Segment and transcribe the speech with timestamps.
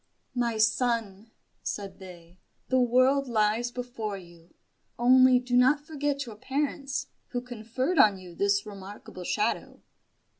[0.33, 1.29] "My son,"
[1.61, 4.55] said they, "the world lies before you.
[4.97, 9.83] Only do not forget your parents, who conferred on you this remarkable shadow."